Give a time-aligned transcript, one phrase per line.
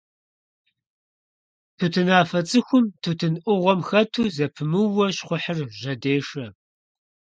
[1.77, 6.45] Тутынафэ цӀыхум тутын Ӏугъуэм хэту зэпымыууэ щхъухьыр жьэдешэ.